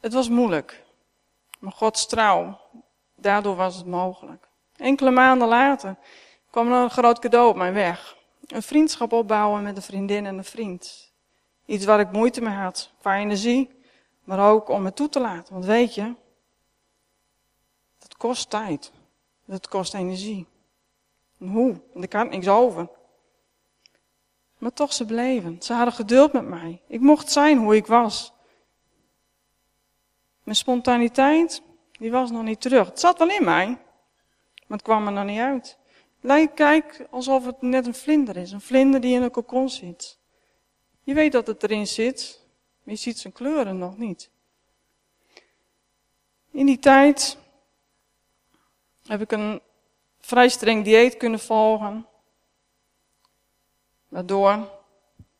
Het 0.00 0.12
was 0.12 0.28
moeilijk, 0.28 0.84
maar 1.58 1.72
Gods 1.72 2.06
trouw, 2.06 2.60
daardoor 3.14 3.56
was 3.56 3.76
het 3.76 3.86
mogelijk. 3.86 4.48
Enkele 4.76 5.10
maanden 5.10 5.48
later 5.48 5.96
kwam 6.50 6.72
er 6.72 6.82
een 6.82 6.90
groot 6.90 7.18
cadeau 7.18 7.48
op 7.48 7.56
mijn 7.56 7.74
weg. 7.74 8.16
Een 8.46 8.62
vriendschap 8.62 9.12
opbouwen 9.12 9.62
met 9.62 9.76
een 9.76 9.82
vriendin 9.82 10.26
en 10.26 10.38
een 10.38 10.44
vriend. 10.44 11.12
Iets 11.66 11.84
waar 11.84 12.00
ik 12.00 12.12
moeite 12.12 12.40
mee 12.40 12.54
had, 12.54 12.92
qua 13.00 13.16
energie, 13.16 13.79
maar 14.30 14.50
ook 14.50 14.68
om 14.68 14.84
het 14.84 14.96
toe 14.96 15.08
te 15.08 15.20
laten. 15.20 15.52
Want 15.52 15.64
weet 15.64 15.94
je, 15.94 16.14
dat 17.98 18.16
kost 18.16 18.50
tijd. 18.50 18.92
Dat 19.44 19.68
kost 19.68 19.94
energie. 19.94 20.46
En 21.38 21.48
hoe? 21.48 21.80
Want 21.92 22.04
ik 22.04 22.12
had 22.12 22.30
niks 22.30 22.48
over. 22.48 22.88
Maar 24.58 24.72
toch, 24.72 24.92
ze 24.92 25.04
bleven. 25.04 25.62
Ze 25.62 25.72
hadden 25.72 25.94
geduld 25.94 26.32
met 26.32 26.44
mij. 26.44 26.80
Ik 26.86 27.00
mocht 27.00 27.32
zijn 27.32 27.58
hoe 27.58 27.76
ik 27.76 27.86
was. 27.86 28.32
Mijn 30.42 30.56
spontaniteit, 30.56 31.62
die 31.92 32.10
was 32.10 32.30
nog 32.30 32.42
niet 32.42 32.60
terug. 32.60 32.86
Het 32.86 33.00
zat 33.00 33.18
wel 33.18 33.30
in 33.30 33.44
mij, 33.44 33.66
maar 33.66 34.78
het 34.78 34.82
kwam 34.82 35.06
er 35.06 35.12
nog 35.12 35.24
niet 35.24 35.40
uit. 35.40 35.78
Lijkt, 36.20 36.54
kijk 36.54 37.06
alsof 37.10 37.46
het 37.46 37.62
net 37.62 37.86
een 37.86 37.94
vlinder 37.94 38.36
is. 38.36 38.52
Een 38.52 38.60
vlinder 38.60 39.00
die 39.00 39.14
in 39.14 39.22
een 39.22 39.30
kokon 39.30 39.68
zit. 39.68 40.18
Je 41.02 41.14
weet 41.14 41.32
dat 41.32 41.46
het 41.46 41.62
erin 41.62 41.86
zit, 41.86 42.40
je 42.82 42.96
ziet 42.96 43.18
zijn 43.18 43.32
kleuren 43.32 43.78
nog 43.78 43.98
niet. 43.98 44.30
In 46.50 46.66
die 46.66 46.78
tijd 46.78 47.38
heb 49.06 49.20
ik 49.20 49.32
een 49.32 49.60
vrij 50.20 50.48
streng 50.48 50.84
dieet 50.84 51.16
kunnen 51.16 51.40
volgen. 51.40 52.06
Waardoor 54.08 54.68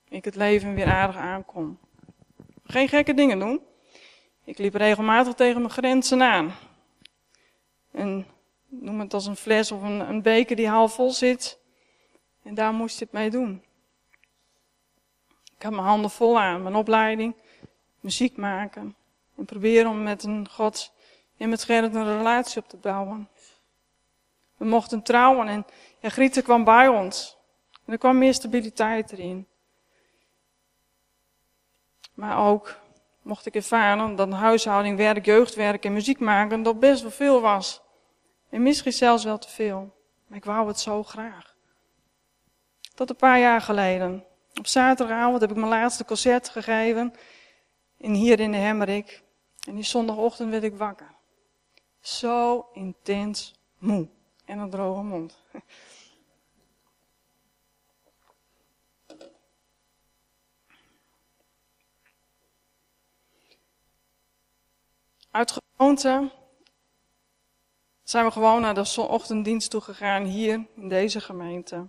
ik 0.09 0.25
het 0.25 0.35
leven 0.35 0.75
weer 0.75 0.92
aardig 0.92 1.16
aankom. 1.16 1.78
Geen 2.64 2.88
gekke 2.88 3.14
dingen 3.14 3.38
doen. 3.38 3.61
Ik 4.44 4.59
liep 4.59 4.75
regelmatig 4.75 5.35
tegen 5.35 5.61
mijn 5.61 5.73
grenzen 5.73 6.23
aan. 6.23 6.54
En 7.90 8.26
noem 8.68 9.00
het 9.00 9.14
als 9.14 9.26
een 9.26 9.37
fles 9.37 9.73
of 9.73 9.82
een, 9.82 10.00
een 10.00 10.23
beker 10.23 10.56
die 10.56 10.68
half 10.68 10.94
vol 10.94 11.11
zit. 11.11 11.59
En 12.42 12.54
daar 12.54 12.73
moest 12.73 12.99
je 12.99 13.04
het 13.04 13.12
mee 13.12 13.30
doen. 13.30 13.64
Ik 15.60 15.66
had 15.66 15.74
mijn 15.74 15.86
handen 15.86 16.10
vol 16.10 16.40
aan, 16.40 16.62
mijn 16.62 16.74
opleiding, 16.74 17.34
muziek 18.00 18.36
maken. 18.36 18.96
En 19.36 19.44
proberen 19.44 19.90
om 19.90 20.02
met 20.02 20.22
een 20.22 20.48
God 20.50 20.92
en 21.36 21.48
met 21.48 21.64
Gerrit 21.64 21.94
een 21.94 22.16
relatie 22.16 22.62
op 22.62 22.68
te 22.68 22.76
bouwen. 22.76 23.28
We 24.56 24.64
mochten 24.64 25.02
trouwen 25.02 25.48
en, 25.48 25.66
en 26.00 26.10
Grieten 26.10 26.42
kwam 26.42 26.64
bij 26.64 26.88
ons. 26.88 27.36
En 27.84 27.92
er 27.92 27.98
kwam 27.98 28.18
meer 28.18 28.34
stabiliteit 28.34 29.12
erin. 29.12 29.46
Maar 32.14 32.48
ook 32.48 32.76
mocht 33.22 33.46
ik 33.46 33.54
ervaren 33.54 34.16
dat 34.16 34.32
huishouding, 34.32 34.96
werk, 34.96 35.24
jeugdwerk 35.24 35.84
en 35.84 35.92
muziek 35.92 36.18
maken 36.18 36.62
dat 36.62 36.80
best 36.80 37.02
wel 37.02 37.10
veel 37.10 37.40
was. 37.40 37.82
En 38.50 38.62
misschien 38.62 38.92
zelfs 38.92 39.24
wel 39.24 39.38
te 39.38 39.48
veel. 39.48 39.96
Maar 40.26 40.38
ik 40.38 40.44
wou 40.44 40.68
het 40.68 40.80
zo 40.80 41.02
graag. 41.02 41.54
Tot 42.94 43.10
een 43.10 43.16
paar 43.16 43.38
jaar 43.38 43.60
geleden. 43.60 44.24
Op 44.60 44.66
zaterdagavond 44.66 45.40
heb 45.40 45.50
ik 45.50 45.56
mijn 45.56 45.68
laatste 45.68 46.04
concert 46.04 46.48
gegeven. 46.48 47.14
En 47.96 48.14
hier 48.14 48.40
in 48.40 48.52
de 48.52 48.56
Hemmerik. 48.56 49.22
En 49.66 49.74
die 49.74 49.84
zondagochtend 49.84 50.50
werd 50.50 50.62
ik 50.62 50.76
wakker. 50.76 51.14
Zo 52.00 52.68
intens 52.72 53.54
moe. 53.78 54.08
En 54.44 54.58
een 54.58 54.70
droge 54.70 55.02
mond. 55.02 55.38
Uit 65.30 65.60
gewoonte 65.76 66.30
zijn 68.02 68.24
we 68.24 68.30
gewoon 68.30 68.60
naar 68.60 68.74
de 68.74 68.94
ochtenddienst 68.96 69.70
toe 69.70 69.80
gegaan 69.80 70.24
hier 70.24 70.66
in 70.74 70.88
deze 70.88 71.20
gemeente. 71.20 71.88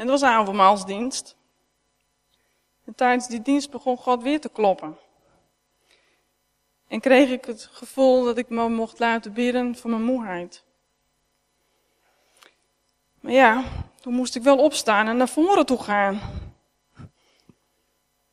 En 0.00 0.08
het 0.08 0.20
was 0.20 0.30
avondmaalsdienst. 0.30 1.36
En 2.84 2.94
tijdens 2.94 3.28
die 3.28 3.42
dienst 3.42 3.70
begon 3.70 3.96
God 3.96 4.22
weer 4.22 4.40
te 4.40 4.48
kloppen. 4.48 4.98
En 6.88 7.00
kreeg 7.00 7.30
ik 7.30 7.44
het 7.44 7.68
gevoel 7.72 8.24
dat 8.24 8.38
ik 8.38 8.48
me 8.48 8.68
mocht 8.68 8.98
laten 8.98 9.32
bidden 9.32 9.76
voor 9.76 9.90
mijn 9.90 10.02
moeheid. 10.02 10.64
Maar 13.20 13.32
ja, 13.32 13.64
toen 14.00 14.14
moest 14.14 14.34
ik 14.34 14.42
wel 14.42 14.58
opstaan 14.58 15.08
en 15.08 15.16
naar 15.16 15.28
voren 15.28 15.66
toe 15.66 15.82
gaan. 15.82 16.20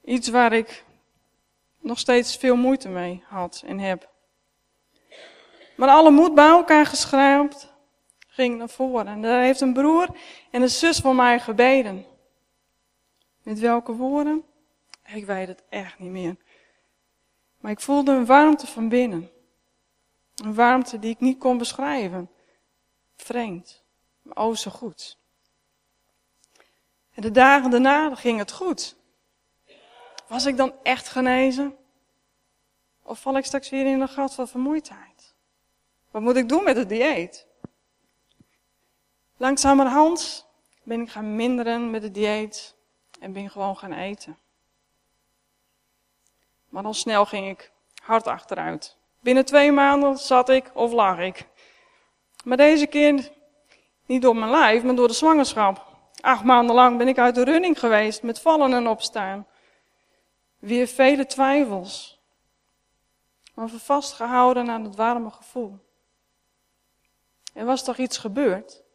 Iets 0.04 0.30
waar 0.30 0.54
ik 0.54 0.86
nog 1.80 2.00
steeds 2.00 2.38
veel 2.38 2.56
moeite 2.56 2.90
mee 2.90 3.24
had 3.26 3.64
en 3.66 3.80
heb. 3.80 4.10
Maar 5.76 5.90
alle 5.90 6.12
moed 6.12 6.36
bij 6.36 6.50
elkaar 6.50 6.86
geschraapt, 6.86 7.74
ging 8.38 8.58
naar 8.58 8.70
voren. 8.70 9.08
En 9.08 9.22
daar 9.22 9.42
heeft 9.42 9.62
een 9.62 9.74
broer 9.74 10.08
en 10.52 10.62
een 10.62 10.70
zus 10.70 11.00
van 11.00 11.16
mij 11.16 11.40
gebeden. 11.40 12.06
Met 13.44 13.60
welke 13.60 13.92
woorden? 13.92 14.44
Ik 15.06 15.26
weet 15.26 15.48
het 15.48 15.64
echt 15.70 16.00
niet 16.00 16.12
meer. 16.12 16.36
Maar 17.58 17.72
ik 17.72 17.80
voelde 17.80 18.12
een 18.12 18.26
warmte 18.26 18.68
van 18.68 18.90
binnen. 18.90 19.30
Een 20.36 20.54
warmte 20.54 21.00
die 21.00 21.10
ik 21.10 21.20
niet 21.20 21.38
kon 21.38 21.58
beschrijven. 21.58 22.30
Vreemd, 23.16 23.84
maar 24.22 24.46
oh 24.46 24.56
zo 24.56 24.72
goed. 24.72 25.18
En 27.14 27.22
de 27.22 27.32
dagen 27.32 27.70
daarna 27.70 28.16
ging 28.16 28.40
het 28.40 28.52
goed. 28.52 28.96
Was 30.28 30.46
ik 30.46 30.58
dan 30.58 30.74
echt 30.84 31.08
genezen? 31.08 31.76
Of 33.04 33.20
val 33.20 33.38
ik 33.38 33.46
straks 33.46 33.70
weer 33.70 33.86
in 33.86 34.02
een 34.02 34.08
gat 34.08 34.34
van 34.34 34.48
vermoeidheid? 34.48 35.36
Wat 36.12 36.22
moet 36.22 36.36
ik 36.36 36.50
doen 36.50 36.64
met 36.64 36.78
het 36.78 36.90
dieet? 36.90 37.47
Langzamerhand 39.38 40.48
ben 40.84 41.02
ik 41.02 41.10
gaan 41.10 41.36
minderen 41.36 41.90
met 41.90 42.04
het 42.04 42.14
dieet 42.14 42.76
en 43.20 43.34
ben 43.34 43.50
gewoon 43.50 43.78
gaan 43.78 43.94
eten. 43.94 44.38
Maar 46.70 46.84
al 46.84 46.94
snel 46.94 47.26
ging 47.26 47.50
ik 47.50 47.72
hard 48.04 48.28
achteruit. 48.28 48.98
Binnen 49.20 49.46
twee 49.46 49.72
maanden 49.72 50.18
zat 50.18 50.50
ik 50.50 50.72
of 50.74 50.92
lag 50.92 51.20
ik. 51.20 51.48
Maar 52.44 52.58
deze 52.58 52.88
keer 52.88 53.32
niet 54.06 54.22
door 54.22 54.36
mijn 54.36 54.52
lijf, 54.52 54.84
maar 54.84 54.96
door 54.96 55.08
de 55.08 55.14
zwangerschap. 55.14 55.86
Acht 56.22 56.44
maanden 56.44 56.76
lang 56.76 56.98
ben 56.98 57.08
ik 57.08 57.18
uit 57.18 57.36
de 57.36 57.44
running 57.44 57.80
geweest 57.80 58.24
met 58.24 58.40
vallen 58.40 58.74
en 58.74 58.88
opstaan. 58.88 59.48
Weer 60.60 60.88
vele 60.88 61.26
twijfels. 61.26 62.20
Maar 63.54 63.70
vastgehouden 63.70 64.70
aan 64.70 64.84
het 64.84 64.96
warme 64.96 65.30
gevoel. 65.30 65.80
Er 67.54 67.66
was 67.66 67.84
toch 67.84 67.98
iets 67.98 68.18
gebeurd? 68.18 68.86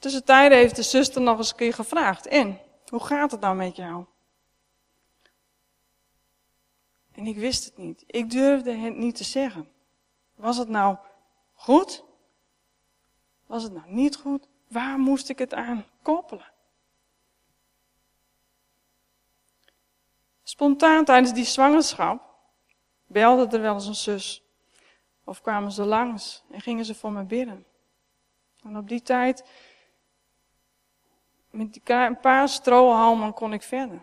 Tussentijde 0.00 0.54
heeft 0.54 0.76
de 0.76 0.82
zuster 0.82 1.20
nog 1.20 1.38
eens 1.38 1.50
een 1.50 1.56
keer 1.56 1.74
gevraagd. 1.74 2.26
En, 2.26 2.60
hoe 2.88 3.04
gaat 3.04 3.30
het 3.30 3.40
nou 3.40 3.56
met 3.56 3.76
jou? 3.76 4.04
En 7.12 7.26
ik 7.26 7.36
wist 7.36 7.64
het 7.64 7.76
niet. 7.76 8.04
Ik 8.06 8.30
durfde 8.30 8.72
het 8.72 8.96
niet 8.96 9.16
te 9.16 9.24
zeggen. 9.24 9.68
Was 10.34 10.56
het 10.56 10.68
nou 10.68 10.96
goed? 11.54 12.04
Was 13.46 13.62
het 13.62 13.72
nou 13.72 13.92
niet 13.92 14.16
goed? 14.16 14.48
Waar 14.68 14.98
moest 14.98 15.28
ik 15.28 15.38
het 15.38 15.54
aan 15.54 15.86
koppelen? 16.02 16.52
Spontaan 20.42 21.04
tijdens 21.04 21.32
die 21.32 21.44
zwangerschap 21.44 22.22
belde 23.06 23.56
er 23.56 23.62
wel 23.62 23.74
eens 23.74 23.86
een 23.86 23.94
zus. 23.94 24.42
Of 25.24 25.40
kwamen 25.40 25.72
ze 25.72 25.84
langs 25.84 26.42
en 26.50 26.60
gingen 26.60 26.84
ze 26.84 26.94
voor 26.94 27.12
me 27.12 27.22
bidden. 27.22 27.66
En 28.62 28.76
op 28.76 28.88
die 28.88 29.02
tijd, 29.02 29.44
met 31.50 31.80
een 31.84 32.20
paar 32.20 32.48
strohalmen 32.48 33.34
kon 33.34 33.52
ik 33.52 33.62
verder. 33.62 34.00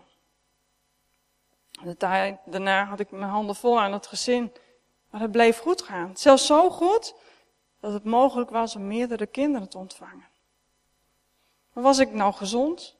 De 1.82 1.96
tijd 1.96 2.38
daarna 2.44 2.84
had 2.84 3.00
ik 3.00 3.10
mijn 3.10 3.30
handen 3.30 3.56
vol 3.56 3.80
aan 3.80 3.92
het 3.92 4.06
gezin. 4.06 4.52
Maar 5.10 5.20
het 5.20 5.30
bleef 5.30 5.58
goed 5.58 5.82
gaan. 5.82 6.16
Zelfs 6.16 6.46
zo 6.46 6.70
goed 6.70 7.14
dat 7.80 7.92
het 7.92 8.04
mogelijk 8.04 8.50
was 8.50 8.76
om 8.76 8.86
meerdere 8.86 9.26
kinderen 9.26 9.68
te 9.68 9.78
ontvangen. 9.78 10.28
Maar 11.72 11.84
was 11.84 11.98
ik 11.98 12.12
nou 12.12 12.32
gezond? 12.32 12.96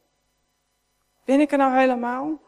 Ben 1.25 1.41
ik 1.41 1.53
er 1.53 1.59
nou 1.59 1.79
helemaal? 1.79 2.41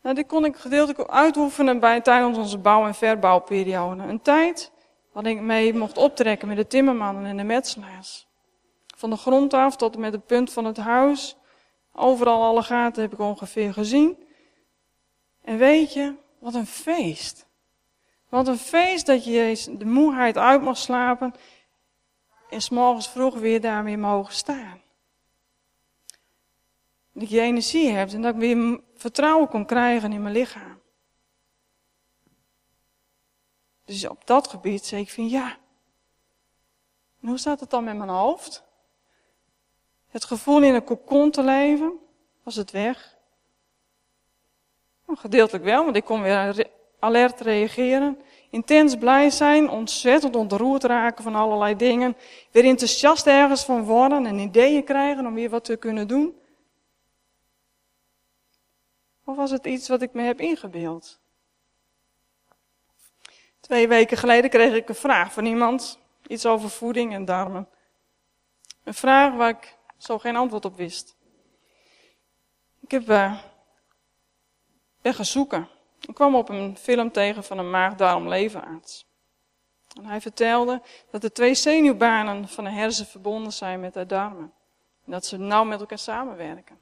Nou, 0.00 0.14
dit 0.14 0.26
kon 0.26 0.44
ik 0.44 0.56
gedeeltelijk 0.56 1.10
uitoefenen 1.10 1.80
bij 1.80 2.00
tijdens 2.00 2.38
onze 2.38 2.58
bouw- 2.58 2.86
en 2.86 2.94
verbouwperiode. 2.94 4.02
Een 4.02 4.22
tijd 4.22 4.72
wat 5.12 5.26
ik 5.26 5.40
mee 5.40 5.74
mocht 5.74 5.96
optrekken 5.96 6.48
met 6.48 6.56
de 6.56 6.66
timmermannen 6.66 7.24
en 7.24 7.36
de 7.36 7.42
metselaars. 7.42 8.26
Van 9.04 9.12
de 9.12 9.18
grond 9.18 9.54
af 9.54 9.76
tot 9.76 9.96
met 9.96 10.12
het 10.12 10.26
punt 10.26 10.52
van 10.52 10.64
het 10.64 10.76
huis. 10.76 11.36
Overal 11.92 12.42
alle 12.42 12.62
gaten 12.62 13.02
heb 13.02 13.12
ik 13.12 13.18
ongeveer 13.18 13.72
gezien. 13.72 14.24
En 15.42 15.58
weet 15.58 15.92
je, 15.92 16.14
wat 16.38 16.54
een 16.54 16.66
feest. 16.66 17.46
Wat 18.28 18.48
een 18.48 18.58
feest 18.58 19.06
dat 19.06 19.24
je 19.24 19.74
de 19.78 19.84
moeheid 19.84 20.38
uit 20.38 20.62
mag 20.62 20.76
slapen 20.76 21.34
en 22.50 22.60
s'morgens 22.60 23.08
vroeg 23.08 23.34
weer 23.34 23.60
daarmee 23.60 23.96
mogen 23.96 24.34
staan. 24.34 24.82
Dat 27.12 27.30
je 27.30 27.40
energie 27.40 27.90
hebt 27.90 28.12
en 28.14 28.22
dat 28.22 28.34
ik 28.34 28.40
weer 28.40 28.80
vertrouwen 28.94 29.48
kon 29.48 29.66
krijgen 29.66 30.12
in 30.12 30.22
mijn 30.22 30.34
lichaam. 30.34 30.80
Dus 33.84 34.08
op 34.08 34.26
dat 34.26 34.48
gebied 34.48 34.84
zei 34.84 35.02
ik 35.02 35.10
van 35.10 35.28
ja. 35.28 35.56
En 37.20 37.28
hoe 37.28 37.38
staat 37.38 37.60
het 37.60 37.70
dan 37.70 37.84
met 37.84 37.96
mijn 37.96 38.10
hoofd? 38.10 38.72
Het 40.14 40.24
gevoel 40.24 40.62
in 40.62 40.74
een 40.74 40.84
kokon 40.84 41.30
te 41.30 41.42
leven, 41.42 41.92
was 42.42 42.54
het 42.54 42.70
weg? 42.70 43.16
Nou, 45.06 45.18
gedeeltelijk 45.18 45.64
wel, 45.64 45.84
want 45.84 45.96
ik 45.96 46.04
kon 46.04 46.22
weer 46.22 46.66
alert 46.98 47.40
reageren. 47.40 48.18
Intens 48.50 48.96
blij 48.96 49.30
zijn, 49.30 49.68
ontzettend 49.68 50.36
ontroerd 50.36 50.84
raken 50.84 51.24
van 51.24 51.34
allerlei 51.34 51.76
dingen. 51.76 52.16
Weer 52.50 52.64
enthousiast 52.64 53.26
ergens 53.26 53.64
van 53.64 53.84
worden 53.84 54.26
en 54.26 54.38
ideeën 54.38 54.84
krijgen 54.84 55.26
om 55.26 55.34
weer 55.34 55.50
wat 55.50 55.64
te 55.64 55.76
kunnen 55.76 56.08
doen. 56.08 56.38
Of 59.24 59.36
was 59.36 59.50
het 59.50 59.66
iets 59.66 59.88
wat 59.88 60.02
ik 60.02 60.12
me 60.12 60.22
heb 60.22 60.40
ingebeeld? 60.40 61.20
Twee 63.60 63.88
weken 63.88 64.16
geleden 64.16 64.50
kreeg 64.50 64.74
ik 64.74 64.88
een 64.88 64.94
vraag 64.94 65.32
van 65.32 65.44
iemand. 65.44 65.98
Iets 66.26 66.46
over 66.46 66.70
voeding 66.70 67.12
en 67.12 67.24
darmen. 67.24 67.68
Een 68.84 68.94
vraag 68.94 69.34
waar 69.34 69.48
ik 69.48 69.82
zo 70.04 70.18
geen 70.18 70.36
antwoord 70.36 70.64
op 70.64 70.76
wist. 70.76 71.16
Ik 72.80 72.90
heb, 72.90 73.08
uh, 73.08 73.40
ben. 75.02 75.68
Ik 76.00 76.14
kwam 76.14 76.34
op 76.34 76.48
een 76.48 76.76
film 76.76 77.12
tegen 77.12 77.44
van 77.44 77.58
een 77.58 77.70
maag-darm-leverarts. 77.70 79.06
En 79.96 80.04
hij 80.04 80.20
vertelde 80.20 80.82
dat 81.10 81.20
de 81.20 81.32
twee 81.32 81.54
zenuwbanen 81.54 82.48
van 82.48 82.64
de 82.64 82.70
hersen 82.70 83.06
verbonden 83.06 83.52
zijn 83.52 83.80
met 83.80 83.94
de 83.94 84.06
darmen. 84.06 84.52
En 85.04 85.12
dat 85.12 85.26
ze 85.26 85.36
nauw 85.36 85.64
met 85.64 85.80
elkaar 85.80 85.98
samenwerken. 85.98 86.78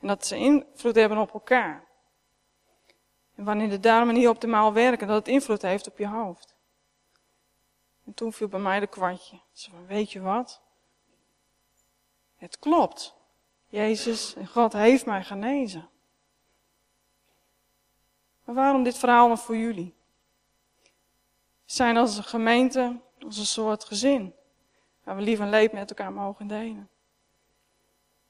En 0.00 0.08
dat 0.08 0.26
ze 0.26 0.36
invloed 0.36 0.94
hebben 0.94 1.18
op 1.18 1.32
elkaar. 1.32 1.84
En 3.34 3.44
wanneer 3.44 3.68
de 3.68 3.80
darmen 3.80 4.14
niet 4.14 4.28
optimaal 4.28 4.72
werken, 4.72 5.06
dat 5.06 5.16
het 5.16 5.28
invloed 5.28 5.62
heeft 5.62 5.88
op 5.88 5.98
je 5.98 6.08
hoofd. 6.08 6.54
En 8.06 8.14
toen 8.14 8.32
viel 8.32 8.48
bij 8.48 8.60
mij 8.60 8.80
de 8.80 8.86
kwartje. 8.86 9.40
Ze 9.52 9.70
van, 9.70 9.86
weet 9.86 10.12
je 10.12 10.20
wat? 10.20 10.62
Het 12.44 12.58
klopt. 12.58 13.14
Jezus 13.68 14.34
en 14.34 14.46
God 14.46 14.72
heeft 14.72 15.06
mij 15.06 15.24
genezen. 15.24 15.88
Maar 18.44 18.54
waarom 18.54 18.82
dit 18.82 18.98
verhaal 18.98 19.28
nog 19.28 19.40
voor 19.40 19.56
jullie? 19.56 19.94
We 21.64 21.72
zijn 21.72 21.96
als 21.96 22.16
een 22.16 22.24
gemeente, 22.24 23.00
als 23.24 23.38
een 23.38 23.46
soort 23.46 23.84
gezin, 23.84 24.34
waar 25.02 25.16
we 25.16 25.22
lief 25.22 25.40
en 25.40 25.50
leed 25.50 25.72
met 25.72 25.90
elkaar 25.90 26.12
mogen 26.12 26.46
delen. 26.46 26.88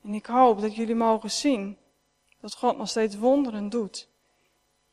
En 0.02 0.14
ik 0.14 0.26
hoop 0.26 0.60
dat 0.60 0.74
jullie 0.74 0.94
mogen 0.94 1.30
zien 1.30 1.78
dat 2.40 2.54
God 2.54 2.76
nog 2.76 2.88
steeds 2.88 3.16
wonderen 3.16 3.68
doet. 3.68 4.08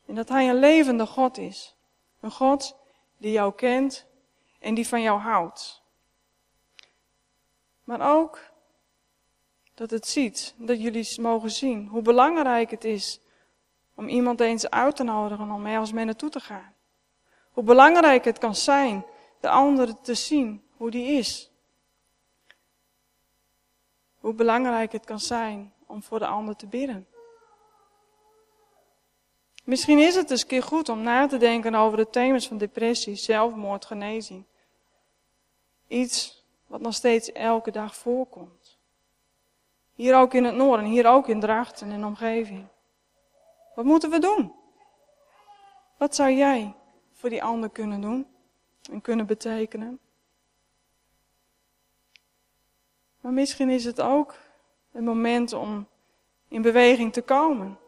En 0.06 0.14
dat 0.14 0.28
Hij 0.28 0.48
een 0.48 0.58
levende 0.58 1.06
God 1.06 1.38
is. 1.38 1.76
Een 2.20 2.30
God 2.30 2.76
die 3.16 3.32
jou 3.32 3.54
kent 3.54 4.06
en 4.58 4.74
die 4.74 4.88
van 4.88 5.02
jou 5.02 5.20
houdt. 5.20 5.82
Maar 7.84 8.16
ook 8.16 8.50
dat 9.74 9.90
het 9.90 10.06
ziet, 10.06 10.54
dat 10.56 10.82
jullie 10.82 11.20
mogen 11.20 11.50
zien 11.50 11.86
hoe 11.86 12.02
belangrijk 12.02 12.70
het 12.70 12.84
is 12.84 13.20
om 13.94 14.08
iemand 14.08 14.40
eens 14.40 14.70
uit 14.70 14.96
te 14.96 15.02
nodigen 15.02 15.50
om 15.50 15.66
ergens 15.66 15.92
mee 15.92 16.04
naartoe 16.04 16.30
te 16.30 16.40
gaan. 16.40 16.74
Hoe 17.50 17.64
belangrijk 17.64 18.24
het 18.24 18.38
kan 18.38 18.54
zijn 18.54 19.04
de 19.40 19.48
ander 19.48 20.00
te 20.00 20.14
zien 20.14 20.62
hoe 20.76 20.90
die 20.90 21.06
is. 21.06 21.50
Hoe 24.18 24.34
belangrijk 24.34 24.92
het 24.92 25.04
kan 25.04 25.20
zijn 25.20 25.72
om 25.86 26.02
voor 26.02 26.18
de 26.18 26.26
ander 26.26 26.56
te 26.56 26.66
bidden. 26.66 27.06
Misschien 29.64 29.98
is 29.98 30.14
het 30.14 30.30
eens 30.30 30.42
een 30.42 30.48
keer 30.48 30.62
goed 30.62 30.88
om 30.88 31.02
na 31.02 31.26
te 31.26 31.36
denken 31.36 31.74
over 31.74 31.96
de 31.96 32.10
thema's 32.10 32.48
van 32.48 32.58
depressie, 32.58 33.14
zelfmoord, 33.14 33.84
genezing. 33.84 34.44
Iets 35.88 36.44
wat 36.66 36.80
nog 36.80 36.94
steeds 36.94 37.32
elke 37.32 37.70
dag 37.70 37.96
voorkomt. 37.96 38.61
Hier 40.02 40.16
ook 40.16 40.34
in 40.34 40.44
het 40.44 40.54
noorden, 40.54 40.86
hier 40.86 41.06
ook 41.06 41.28
in 41.28 41.40
Drachten 41.40 41.90
en 41.90 42.04
omgeving. 42.04 42.66
Wat 43.74 43.84
moeten 43.84 44.10
we 44.10 44.18
doen? 44.18 44.52
Wat 45.96 46.14
zou 46.14 46.30
jij 46.30 46.74
voor 47.12 47.30
die 47.30 47.42
ander 47.42 47.70
kunnen 47.70 48.00
doen 48.00 48.26
en 48.90 49.00
kunnen 49.00 49.26
betekenen? 49.26 50.00
Maar 53.20 53.32
misschien 53.32 53.70
is 53.70 53.84
het 53.84 54.00
ook 54.00 54.34
het 54.90 55.04
moment 55.04 55.52
om 55.52 55.86
in 56.48 56.62
beweging 56.62 57.12
te 57.12 57.22
komen. 57.22 57.78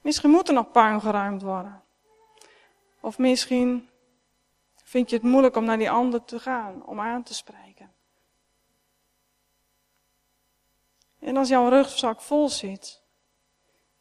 Misschien 0.00 0.30
moet 0.30 0.48
er 0.48 0.54
nog 0.54 0.70
puin 0.70 1.00
geruimd 1.00 1.42
worden. 1.42 1.82
Of 3.00 3.18
misschien 3.18 3.88
vind 4.84 5.10
je 5.10 5.16
het 5.16 5.24
moeilijk 5.24 5.56
om 5.56 5.64
naar 5.64 5.78
die 5.78 5.90
ander 5.90 6.24
te 6.24 6.38
gaan, 6.38 6.86
om 6.86 7.00
aan 7.00 7.22
te 7.22 7.34
spreken. 7.34 7.69
En 11.20 11.36
als 11.36 11.48
jouw 11.48 11.68
rugzak 11.68 12.20
vol 12.20 12.48
zit, 12.48 13.00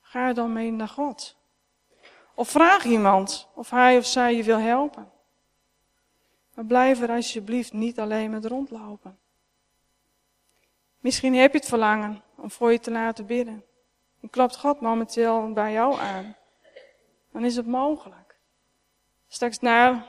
Ga 0.10 0.28
er 0.28 0.34
dan 0.34 0.54
mee 0.54 0.72
naar 0.72 0.88
God. 0.88 1.38
Of 2.34 2.50
vraag 2.50 2.84
iemand 2.84 3.48
of 3.54 3.70
hij 3.70 3.98
of 3.98 4.06
zij 4.06 4.36
je 4.36 4.44
wil 4.44 4.58
helpen. 4.58 5.12
Maar 6.54 6.66
blijf 6.66 7.02
er 7.02 7.10
alsjeblieft 7.10 7.74
niet 7.74 8.00
alleen 8.00 8.32
met 8.32 8.46
rondlopen. 8.46 9.20
Misschien 11.00 11.36
heb 11.36 11.52
je 11.52 11.58
het 11.58 11.68
verlangen 11.68 12.24
om 12.36 12.52
voor 12.52 12.72
je 12.72 12.80
te 12.80 12.92
laten 12.92 13.26
bidden. 13.26 13.66
En 14.22 14.30
klopt 14.30 14.58
God 14.58 14.82
momenteel 14.82 15.54
bij 15.54 15.72
jou 15.72 16.00
aan. 16.00 16.36
Dan 17.32 17.46
is 17.46 17.56
het 17.56 17.68
mogelijk. 17.68 18.38
Straks 19.28 19.60
na 19.60 20.06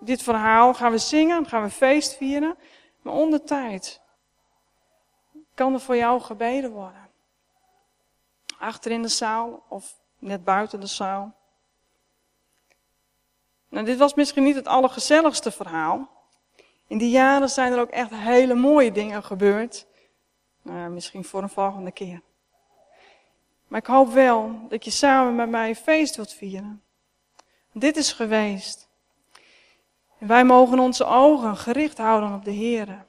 dit 0.00 0.22
verhaal 0.22 0.74
gaan 0.74 0.90
we 0.90 0.98
zingen, 0.98 1.46
gaan 1.46 1.62
we 1.62 1.70
feest 1.70 2.16
vieren. 2.16 2.56
Maar 3.02 3.14
onder 3.14 3.44
tijd 3.44 4.00
kan 5.58 5.74
er 5.74 5.80
voor 5.80 5.96
jou 5.96 6.20
gebeden 6.20 6.70
worden 6.70 7.08
achter 8.58 8.90
in 8.90 9.02
de 9.02 9.08
zaal 9.08 9.62
of 9.68 9.98
net 10.18 10.44
buiten 10.44 10.80
de 10.80 10.86
zaal. 10.86 11.36
Nou, 13.68 13.84
dit 13.84 13.98
was 13.98 14.14
misschien 14.14 14.42
niet 14.42 14.54
het 14.54 14.66
allergezelligste 14.66 15.50
verhaal. 15.50 16.08
In 16.86 16.98
die 16.98 17.10
jaren 17.10 17.48
zijn 17.48 17.72
er 17.72 17.80
ook 17.80 17.90
echt 17.90 18.10
hele 18.10 18.54
mooie 18.54 18.92
dingen 18.92 19.22
gebeurd. 19.22 19.86
Nou, 20.62 20.90
misschien 20.90 21.24
voor 21.24 21.42
een 21.42 21.48
volgende 21.48 21.92
keer. 21.92 22.22
Maar 23.68 23.80
ik 23.80 23.86
hoop 23.86 24.12
wel 24.12 24.60
dat 24.68 24.84
je 24.84 24.90
samen 24.90 25.34
met 25.34 25.48
mij 25.48 25.68
een 25.68 25.76
feest 25.76 26.16
wilt 26.16 26.32
vieren. 26.32 26.82
Dit 27.72 27.96
is 27.96 28.12
geweest. 28.12 28.88
En 30.18 30.26
wij 30.26 30.44
mogen 30.44 30.78
onze 30.78 31.04
ogen 31.04 31.56
gericht 31.56 31.98
houden 31.98 32.34
op 32.34 32.44
de 32.44 32.50
Heer. 32.50 33.06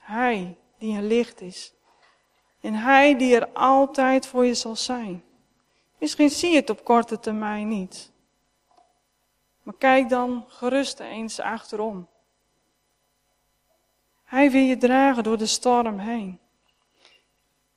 Hij 0.00 0.58
die 0.78 0.96
een 0.96 1.06
licht 1.06 1.40
is. 1.40 1.75
En 2.66 2.74
Hij 2.74 3.16
die 3.16 3.34
er 3.34 3.48
altijd 3.52 4.26
voor 4.26 4.44
je 4.44 4.54
zal 4.54 4.76
zijn. 4.76 5.24
Misschien 5.98 6.30
zie 6.30 6.50
je 6.50 6.56
het 6.56 6.70
op 6.70 6.84
korte 6.84 7.20
termijn 7.20 7.68
niet. 7.68 8.10
Maar 9.62 9.74
kijk 9.78 10.08
dan 10.08 10.44
gerust 10.48 11.00
eens 11.00 11.40
achterom. 11.40 12.08
Hij 14.24 14.50
wil 14.50 14.60
je 14.60 14.76
dragen 14.76 15.22
door 15.22 15.38
de 15.38 15.46
storm 15.46 15.98
heen. 15.98 16.38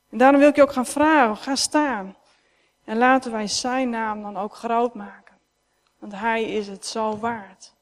En 0.09 0.17
daarom 0.17 0.39
wil 0.39 0.49
ik 0.49 0.55
je 0.55 0.61
ook 0.61 0.73
gaan 0.73 0.85
vragen, 0.85 1.37
ga 1.37 1.55
staan. 1.55 2.15
En 2.83 2.97
laten 2.97 3.31
wij 3.31 3.47
zijn 3.47 3.89
naam 3.89 4.21
dan 4.21 4.37
ook 4.37 4.55
groot 4.55 4.93
maken. 4.93 5.37
Want 5.99 6.13
hij 6.13 6.43
is 6.43 6.67
het 6.67 6.85
zo 6.85 7.17
waard. 7.17 7.73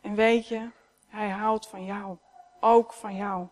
En 0.00 0.14
weet 0.14 0.48
je, 0.48 0.68
hij 1.08 1.28
houdt 1.28 1.68
van 1.68 1.84
jou. 1.84 2.16
Ook 2.60 2.92
van 2.92 3.16
jou. 3.16 3.46